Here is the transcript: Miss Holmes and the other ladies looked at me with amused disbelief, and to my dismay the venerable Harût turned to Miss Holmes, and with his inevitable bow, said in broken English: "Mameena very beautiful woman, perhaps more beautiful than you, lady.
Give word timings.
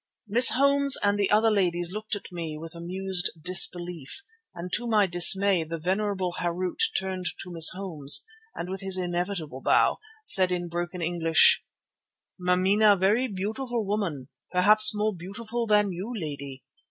Miss 0.27 0.49
Holmes 0.53 0.97
and 1.03 1.19
the 1.19 1.29
other 1.29 1.51
ladies 1.51 1.91
looked 1.91 2.15
at 2.15 2.31
me 2.31 2.57
with 2.59 2.73
amused 2.73 3.29
disbelief, 3.39 4.23
and 4.55 4.73
to 4.73 4.87
my 4.87 5.05
dismay 5.05 5.63
the 5.63 5.77
venerable 5.77 6.33
Harût 6.39 6.79
turned 6.97 7.27
to 7.43 7.51
Miss 7.51 7.69
Holmes, 7.75 8.23
and 8.55 8.67
with 8.67 8.81
his 8.81 8.97
inevitable 8.97 9.61
bow, 9.61 9.99
said 10.25 10.51
in 10.51 10.69
broken 10.69 11.03
English: 11.03 11.63
"Mameena 12.39 12.95
very 12.97 13.27
beautiful 13.27 13.85
woman, 13.85 14.29
perhaps 14.51 14.91
more 14.95 15.13
beautiful 15.15 15.67
than 15.67 15.91
you, 15.91 16.11
lady. 16.19 16.63